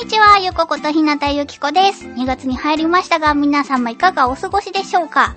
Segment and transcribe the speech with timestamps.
[0.00, 2.06] にちは、ゆこことひなたゆきこです。
[2.06, 5.34] 2月に入りましたが、皆様いかがお過ごしでしょうか？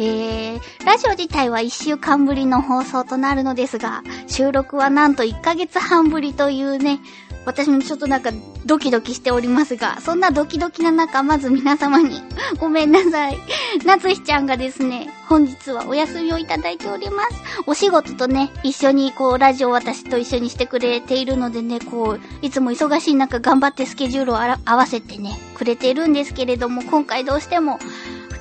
[0.00, 6.98] えー、ラジオ自体は1週間ぶりの放送となるのですが、収録はなんと1ヶ月半ぶりというね、
[7.44, 8.30] 私もちょっとなんか
[8.64, 12.22] ドキドキしておりますが、そんなドキドキな中、まず皆様に
[12.58, 13.38] ごめんなさい。
[13.84, 17.28] なつひちゃんがですね、本日はお休みをいただいております。
[17.66, 27.78] お仕事とね、一緒にこう、ラジオ私と一緒にしてくれているのでね、こう、いつも忙しい中頑張ってスケジュールを合わせてね、くれているんですけれども、今回どうしても、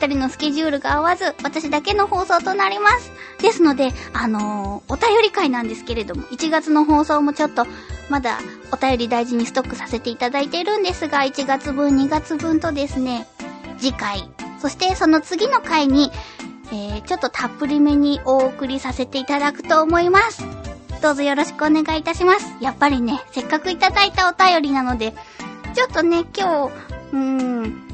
[0.01, 3.11] 二人のスケジュールが合わず、私だけの放送となります。
[3.39, 7.67] ですので、あのーお便り会なんですけれども、1月の放送もちょっと、
[8.09, 8.39] まだ
[8.71, 13.27] お便り大事にストックさせていただいているんですが、1月分、2月分とですね、
[13.77, 14.27] 次回、
[14.59, 16.11] そしてその次の回に、
[16.71, 20.43] えー、ちょっとたっぷりめにお送りさせていただくと思います。
[21.03, 22.55] どうぞよろしくお願いいたします。
[22.59, 25.13] やっぱりね、せっかくいただいたお便りなので、
[25.75, 26.73] ちょっとね、今日、
[27.13, 27.91] うーん、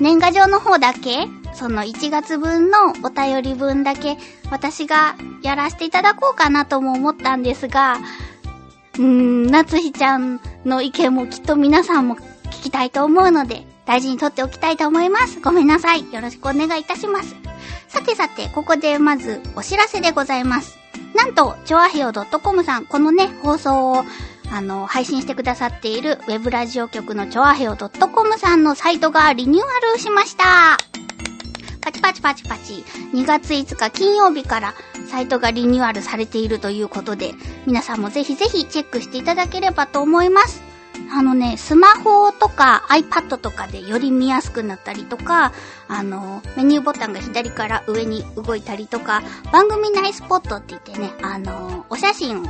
[0.00, 1.26] 年賀状の方だけ、
[1.56, 4.18] その1月分のお便り分だけ、
[4.50, 7.96] 私がやらせていただこうかなとも思ったんですが、
[8.94, 15.40] うーん、夏日ちゃんの意見もきっと皆さんも聞きたいと思うので、大事にとっておきたいと思います。
[15.40, 16.12] ごめんなさい。
[16.12, 17.34] よろしくお願いいたします。
[17.88, 20.76] さてさて、ここでまずお知らせでございます。
[21.14, 24.04] なんと、ちょあへよ .com さん、このね、放送を、
[24.50, 30.76] あの、配信してくださっているウェブラジオ局のちょあへよ .com さんのサイトがリニューアルしました。
[31.86, 32.84] パチパチパチパチ。
[33.14, 34.74] 2月5日金曜日から
[35.08, 37.32] サイトがリニューアルされているということで、
[37.64, 40.64] 皆さんもぜひぜひチェックしていただければと思います。
[41.12, 45.52] あのね、スマホとか iPad とかでより見やすくなったりとか、
[45.86, 49.22] あの、メニューボタンが左から上に動いたりとか、
[49.52, 52.46] 番組内スポットって言ってね、あの、お写真を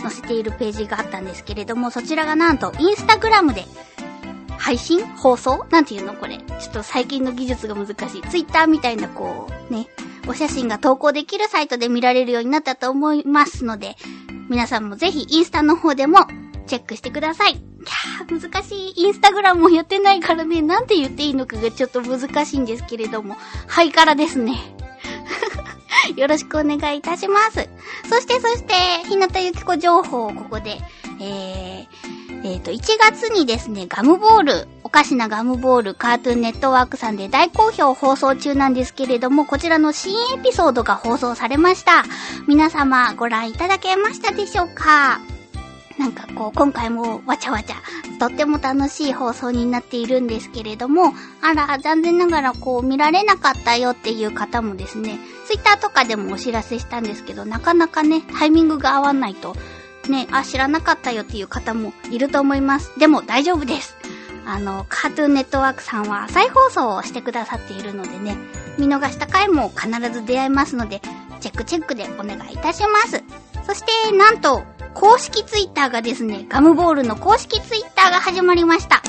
[0.00, 3.64] 載せているページがあったんですけれども、そちらがなんとインスタグラムで
[4.70, 5.66] 配信放送？
[5.70, 6.38] なんていうのこれ。
[6.38, 8.22] ちょっと最近の技術が難しい。
[8.22, 9.88] ツイッターみたいなこう、ね、
[10.28, 13.96] お写真が投稿できるサイトで見られるようになったと思いますので、
[14.48, 16.18] 皆さんもぜひインスタの方でも
[16.68, 17.54] チェックしてください。
[17.54, 18.92] いやー、難しい。
[18.94, 23.34] インスタグラムもやってないからね、なんて言っていいのかがちょっと難しいんですけれども、
[23.66, 24.54] ハイカラですね。
[26.14, 27.68] よろしくお願いいたします。
[28.08, 28.74] そして、そして、
[29.08, 30.78] ひなたゆきこ情報をここで、
[31.20, 42.04] えー、えっ、と、1月にですね、ガムボール、おかしなガムボール、カートゥーンネットワークさんで大好評放送中なんですけれども、こちらの新エピソードが放送されました。
[42.48, 45.20] 皆様、ご覧いただけましたでしょうか？
[45.98, 47.76] なんかこう、今回もわちゃわちゃ、
[48.18, 51.12] とっても楽しい放送になっているんですけれども、
[51.42, 59.54] あら、残念ながらこう、見られなかったよっていう方もですね、ツイッターとかでもお知らせしたんですけど、なかなかね、タイミングが合わないと、
[60.08, 62.98] ね、あ、知らなかったよっていう方もいると思います。
[62.98, 63.96] でも大丈夫です。
[64.46, 68.36] あの、カートゥーンネットワークさんは再放送をしてくださっているのでね、
[68.78, 71.00] 見逃した回も必ず出会えますので、
[71.40, 73.22] チェックチェックでお願いいたします。
[73.66, 74.62] そして、なんと、
[74.94, 79.02] 公式ツイッターがですね、ガムボールの公式ツイッターが始まりました。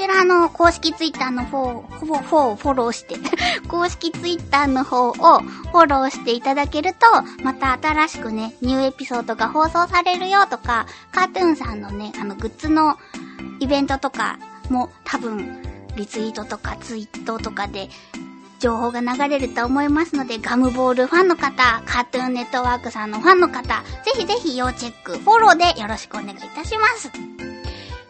[0.00, 3.16] こちらの公式ツイッターの方、ほぼ、フォー、フォローして、
[3.68, 7.00] 公式ツイッターの方をフォローしていただけると、
[7.44, 12.96] また新しくね、ニューエピソードが放送されるよとか、カートゥーンさんのね、あの、グッズの
[13.58, 14.38] イベントとか
[14.70, 15.62] も多分、
[15.96, 17.90] リツイートとかツイートとかで、
[18.58, 27.49] 情報が流れると思いますので、ガムボールファンの方、カートゥーンネットワークさんのファンの方、ぜひぜひ要チェック、フォローでよろしくお願いいたします。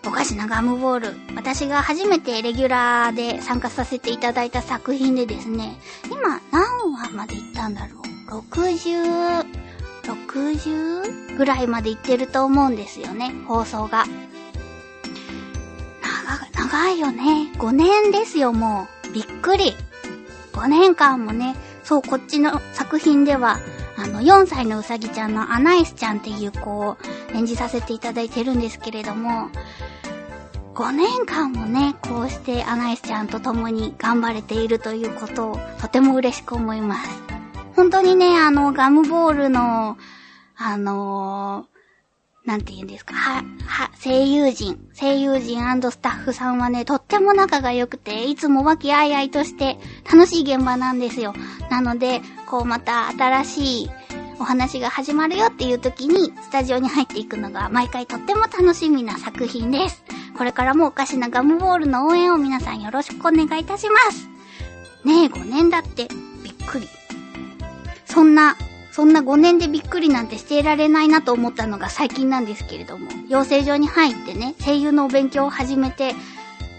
[0.07, 1.15] おかしなガムボール。
[1.37, 5.79] 私が初めてレギュラーで参加させていただいた作品でですね、
[6.11, 8.01] 今何話まで行ったんだろ
[8.31, 9.45] う ?60、
[10.03, 14.05] 60ぐらいまで行ってると思うんですよね、放送が。
[16.53, 17.53] 長、長いよね。
[17.59, 19.13] 5年ですよ、もう。
[19.13, 19.75] びっくり。
[20.53, 23.59] 5年間もね、そう、こっちの作品では、
[23.97, 26.97] あの、4歳のうさぎちゃんのアナイスちゃんっていう子を
[27.35, 29.51] 演じさせていただいてるんですけれども、
[30.81, 37.11] 5年間もね、こうしてアナイスちゃんと共に頑張れているということをとても嬉しく思います。
[37.77, 39.99] 本当にね、あの、ガムボールの、
[40.57, 49.79] あのー、なんて言うんですか、は、は、声優陣、声優陣スタッフさんはね、とっても仲が良くて、いつも和気あいあいとして
[50.11, 51.35] 楽しい現場なんですよ。
[51.69, 53.91] なので、こうまた新しい
[54.39, 60.03] お話が始まるよっていう時に、スタジオに入っていくのが毎回とっても楽しみな作品です。
[60.41, 64.27] これからもおかしなガムボールの応援を皆さんよろしくお願いいたします。
[65.05, 66.09] ねえ、5年だって、
[66.43, 66.89] びっくり。
[68.07, 68.57] そんな、
[68.91, 76.15] そんな5年でびっくりなんてしていられないなと思ったのが最近なんですけれども、養成所に入ってね、声優のお勉強を始めて、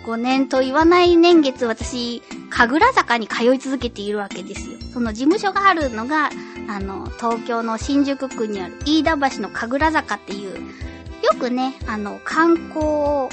[0.06, 4.78] 5年と言わない年月私、神楽坂に通い続けているわけですよ。
[4.92, 6.32] その事務所があるのが、
[6.68, 13.30] あの、東京の新宿区にある飯田橋の神楽坂っていう、よくね、あの、観光、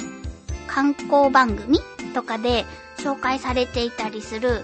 [0.69, 1.79] 観光番組
[2.13, 2.65] とかで
[2.97, 4.61] 紹介されていたりする、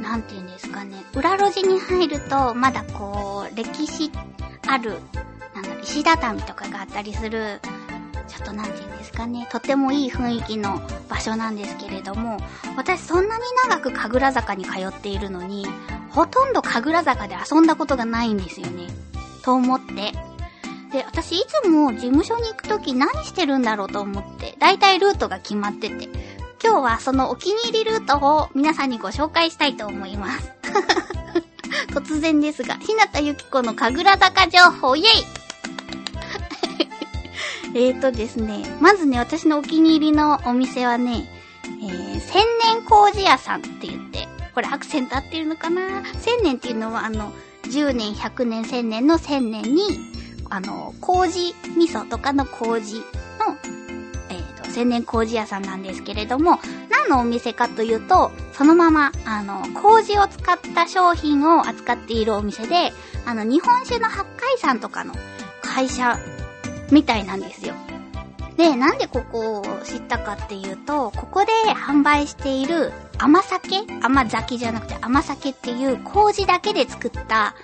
[0.00, 4.10] なんて言うんですかね、裏路地に入ると、まだこう、歴史
[4.68, 4.98] ある、
[5.54, 7.60] なんだ、石畳とかがあったりする、
[8.28, 12.38] ちょっとなんて言うんですかね、とてもいい雰囲気の場所なんですけれども、
[12.76, 15.66] 私そんなに長く神楽坂に通っているのに、
[16.10, 18.86] ほとんど神楽坂で遊んだことがないんですよね。
[19.42, 20.12] と思って。
[20.94, 26.08] で、私いつも事務所に行くとき何してるんだろうと思って、だいたいルートが決まってて、
[26.62, 30.52] 今日はそのお気に入りルートを皆さんにご紹介したいと思います。
[31.90, 35.06] 突然ですが、ひなたゆきこの神楽坂情報、イェイ
[37.74, 41.28] えーとですね、まずね、私のお気に入りのお店はね、
[41.82, 46.04] えー、千年工事屋さんって言って、これアクセント合ってるのかな？
[46.20, 47.32] 千年っていうのはあの、
[47.64, 50.13] 10年、100年、1000年の1000年に、
[50.54, 53.02] あの、麹味噌とかの麹の、
[54.30, 56.60] えっ、ー、と、千年麹屋さんなんですけれども、
[56.90, 62.92] 何のお店かというと、そのまま、あの、麹を使った商品を扱っているお店で、
[63.26, 65.12] あの、日本酒の八海山とかの
[65.60, 66.20] 会社
[66.92, 67.74] みたいなんですよ。
[68.56, 77.56] で、なんでここを知ったかっていうと、ここで販売している甘酒甘酒じゃなくて甘酒っていう麹だけで作った、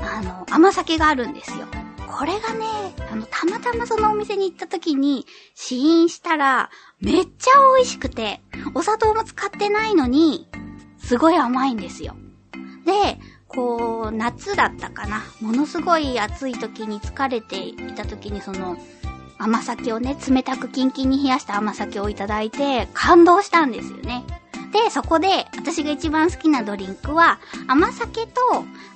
[0.00, 1.66] あの、甘酒があるんですよ。
[2.16, 2.64] これがね、
[3.10, 6.70] あの、たまたまそのお店に行った時に試飲したら、
[7.00, 8.40] めっちゃ美味しくて、
[8.74, 10.48] お砂糖も使ってないのに、
[10.98, 12.16] すごい甘いんですよ。
[12.84, 15.22] で、こう、夏だったかな。
[15.40, 18.76] ものすごい暑い時に疲れていた時にその、
[19.38, 24.24] 甘酒をね、冷たくキンキンに冷やした甘酒をいただいて、感動したんですよね。
[24.72, 28.40] で、そこで、私が一番好きなドリンクは、甘酒と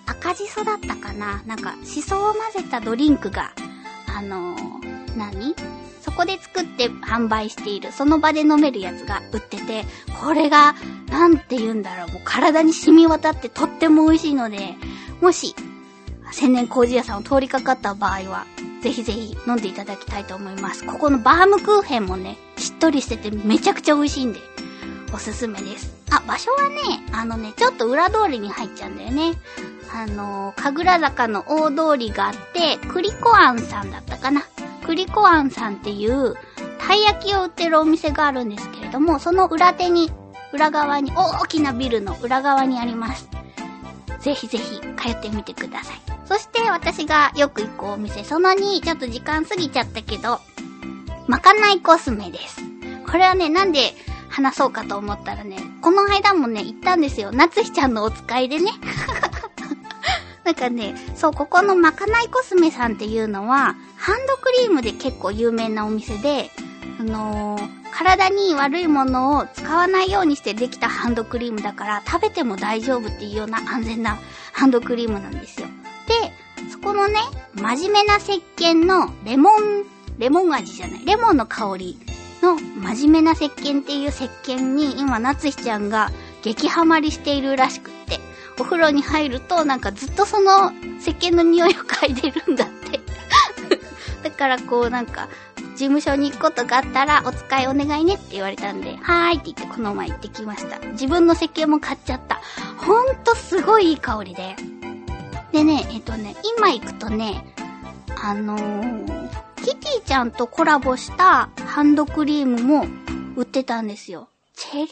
[0.07, 1.43] 赤じそだったかな。
[1.47, 3.53] なんか、シソを混ぜたドリンクが、
[4.15, 5.55] あのー、何？
[6.03, 9.85] そこで作って販売している、その場で飲めるやつが売ってて、
[10.21, 10.75] これが、
[11.09, 14.75] なんて言うんだろう、もう体に染み渡ってとっても美味しいので、
[15.21, 15.55] もし、
[16.33, 18.47] 千年麹屋さんを通りかかった場合は、
[18.83, 20.85] ぜひぜひ飲んでいただきたいと思います。
[20.85, 24.41] ここのバームクーヘンもね、しっとりしててめちゃくちゃ美味しいんで、
[25.13, 25.93] おすすめです。
[26.11, 26.81] あ、場所はね、
[27.13, 29.35] あのね、ちょっと裏通りに入っちゃうんだよね。
[29.95, 34.43] あのー、神楽坂の大通りがあって、クリコアンさんだったかな。
[34.87, 36.35] クリコアンさんっていう、
[36.79, 40.11] たい焼きを売ってるお店があるんですけれども、その裏手に、
[40.53, 43.29] 裏側に、大きなビルの裏側にあります。
[44.21, 45.97] ぜひぜひ通ってみてください。
[46.25, 50.41] そして私がよく行くお店、その2、ちょっと時間過ぎちゃったけど、
[51.27, 52.63] まかないコスメです。
[53.07, 53.95] これはね、なんで
[54.33, 57.31] 話そうかと思ったらね、この間もね、行ったんですよ。
[57.33, 58.73] 夏日ちゃんのお使いでね。
[60.43, 66.51] なんかね、そう、ここのまかないコスメさんっていうのは、ハンドクリームで結構有名なお店で、
[66.99, 74.19] あのー、体に悪いものを使わないようにしてできたハンドクリームだから、食べても大丈夫っていうような安全な
[74.53, 75.69] ハンドクリームなんですよ。
[76.09, 76.33] で、
[76.71, 77.21] そこのね、
[77.55, 79.85] 真面目な石鹸のレモン、
[80.19, 81.99] レモン味じゃない、レモンの香り
[82.43, 86.11] の真面目な石鹸っていう石鹸に今、夏日ちゃんが
[86.43, 88.21] 激ハマりしているらしくって、
[88.59, 93.01] お風呂に入るとなんかずっとその石鹸の匂いを嗅いでるんだって
[94.29, 95.29] だからこうなんか、
[95.75, 100.79] 事務所に行くことがあったら、お使いお願いねって言われたんで、はーいって言ってこの前行ってきました。
[100.91, 102.41] 自分の石鹸も買っちゃった。
[102.77, 104.57] ほんとすごいいい香りで。
[105.53, 107.45] でね、えっとね、今行くとね、
[108.23, 109.12] あのー、
[109.63, 112.87] キティちゃんとコラボしたハンドクリームも
[113.37, 114.29] 売ってたんですよ。
[114.55, 114.89] チェリー、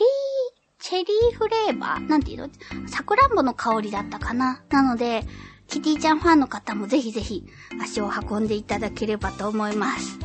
[0.78, 2.08] チェリーフレーバー？
[2.08, 2.48] なんていうの？
[2.88, 4.62] さくらんぼの香りだったかな？
[4.70, 5.24] なので、
[5.66, 7.44] キティちゃんファンの方もぜひぜひ
[7.82, 10.18] 足を運んでいただければと思います。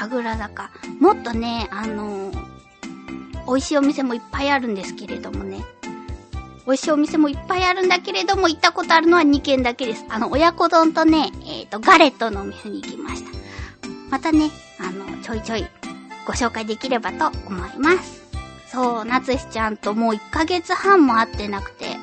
[0.00, 0.70] 神楽坂。
[1.00, 5.64] もっとね、あのー、美味しいお店もいっぱいあるんですけれどもね。
[6.66, 10.04] 美味しいお店もいっぱいあるんだけれども、行ったことあるのは2軒だけです。
[10.08, 13.30] あの、親子丼とね、えっ、ー、と、ガレットのお店に行きました。
[14.12, 15.66] またね、あの、ちょいちょい
[16.26, 18.22] ご紹介できればと思います。
[18.70, 21.96] そう、なつしちゃんともう1ヶ月半も会ってなくて。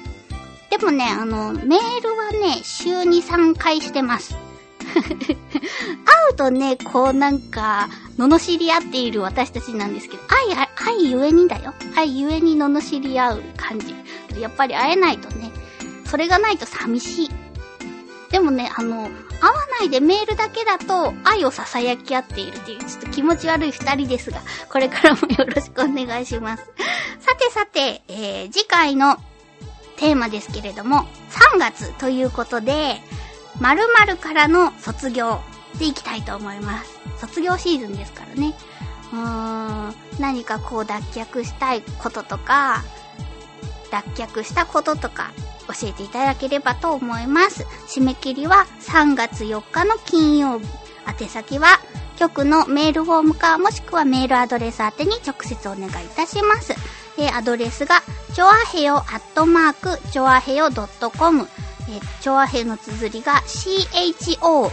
[0.72, 4.36] でもね、あの、メールはね、週に3回してます。
[4.90, 5.14] 会
[6.32, 11.76] うとね、こうなんか、罵り合っている私たちなんですけど、愛、愛ゆえにだよ。
[11.96, 13.94] 愛ゆえに罵り合う感じ。
[14.42, 15.52] やっぱり会えないとね、
[16.06, 17.30] それがないと寂しい。
[18.30, 19.10] でもね、あの、
[19.42, 26.64] 会わないでメールだけだと愛を囁き合っているっていう、ちょっと気持ち悪い二人ですが、これからもよろしくお願いします。
[27.20, 29.18] さてさて、えー、次回の
[29.98, 31.08] テーマですけれども、
[31.56, 33.02] 3月ということで、
[33.60, 35.42] 〇〇からの卒業
[35.80, 37.00] でいきたいと思います。
[37.20, 38.54] 卒業シーズンですからね。
[39.12, 42.84] うーん、何かこう脱却したいこととか、
[43.92, 45.32] 脱却したこととか、
[45.70, 47.64] 教えていただければと思います。
[47.88, 50.66] 締め切りは3月4日の金曜日。
[51.22, 51.80] 宛先は
[52.18, 56.74] 局のメールフォームかもしくはメールアドレス宛てに直接お願いいたします。
[57.18, 58.02] で、アドレスが、
[58.34, 60.70] ちょあへよアットマーク、ちょあへよ
[61.18, 61.48] .com。
[61.90, 64.72] えチョアヘヨの綴りが CHOAHEYO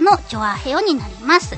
[0.00, 1.56] のチョアヘヨになります。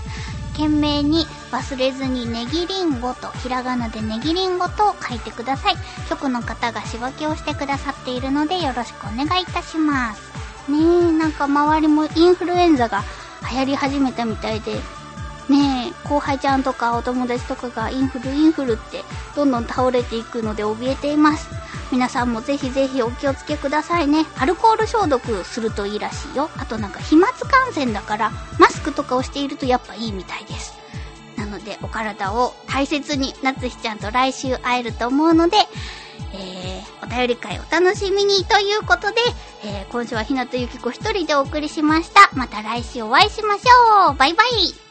[0.52, 5.76] 懸命に忘れずにネギリンゴと、ひらがなでネギリンゴと書いてください。
[6.08, 10.20] 局の方が仕分けをしてくださっているのでよろしくお願いいたします。
[10.70, 13.02] ねえ、なんか周りもインフルエンザが
[13.50, 14.74] 流行り始めたみたいで、
[15.48, 19.02] ねえ、後輩ちゃんとかお友達とかがインフルインフルって
[19.34, 21.48] どんどん倒れていくので怯えています。
[21.90, 24.26] 皆さんもぜひぜひお気をつけくださいね。
[24.38, 26.50] アルコール消毒するといいらしいよ。
[26.58, 30.77] あとなんか飛沫感染だからマスクとかをしているとやっぱいいみたいです。
[31.58, 35.56] のでお体を大切に夏日ちゃんと来週会えると思うので、
[36.34, 39.16] えー、お便り会お楽しみにということで、
[39.64, 42.30] えー、今週はひなとゆきこ一人でお送りしました。
[42.34, 44.87] また来週お会いしましょうバイバイ